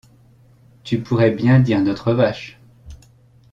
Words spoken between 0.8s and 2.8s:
Tu pourrais bien dire notre vache.